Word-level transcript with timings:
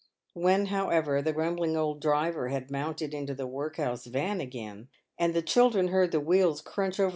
"When, 0.33 0.65
however, 0.65 1.21
the 1.21 1.31
grumbling 1.31 1.77
old 1.77 2.01
driver 2.01 2.47
had 2.47 2.71
mounted 2.71 3.13
into 3.13 3.35
the 3.35 3.45
workhouse 3.45 4.07
van 4.07 4.41
again, 4.41 4.89
and 5.19 5.35
the 5.35 5.43
children 5.43 5.89
heard 5.89 6.11
the 6.11 6.19
wheels 6.19 6.59
crunch 6.61 6.93
over 6.95 6.95
PAVED 6.95 6.97
WITH 6.97 6.97
GOLD. 6.97 7.09